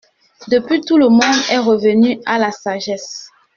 Depuis, 0.47 0.81
tout 0.81 0.97
le 0.97 1.09
monde 1.09 1.45
est 1.51 1.59
revenu 1.59 2.19
à 2.25 2.39
la 2.39 2.51
sagesse. 2.51 3.29